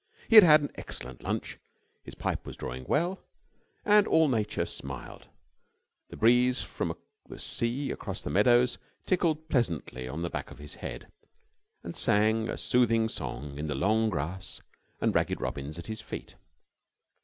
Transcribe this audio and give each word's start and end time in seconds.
He 0.27 0.33
had 0.35 0.43
had 0.43 0.61
an 0.61 0.71
excellent 0.73 1.21
lunch; 1.21 1.59
his 2.03 2.15
pipe 2.15 2.43
was 2.47 2.57
drawing 2.57 2.85
well, 2.85 3.19
and 3.85 4.07
all 4.07 4.27
Nature 4.29 4.65
smiled. 4.65 5.27
The 6.09 6.17
breeze 6.17 6.59
from 6.59 6.95
the 7.29 7.37
sea 7.39 7.91
across 7.91 8.19
the 8.19 8.31
meadows, 8.31 8.79
tickled 9.05 9.47
pleasantly 9.47 10.07
the 10.07 10.29
back 10.31 10.49
of 10.49 10.57
his 10.57 10.73
head, 10.81 11.05
and 11.83 11.95
sang 11.95 12.49
a 12.49 12.57
soothing 12.57 13.09
song 13.09 13.59
in 13.59 13.67
the 13.67 13.75
long 13.75 14.09
grass 14.09 14.59
and 14.99 15.13
ragged 15.13 15.39
robins 15.39 15.77
at 15.77 15.85
his 15.85 16.01
feet. 16.01 16.33